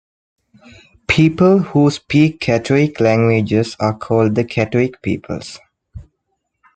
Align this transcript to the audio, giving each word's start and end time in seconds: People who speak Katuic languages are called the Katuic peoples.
People 1.07 1.59
who 1.59 1.91
speak 1.91 2.39
Katuic 2.39 2.99
languages 2.99 3.77
are 3.79 3.95
called 3.95 4.33
the 4.33 4.43
Katuic 4.43 4.99
peoples. 5.03 5.59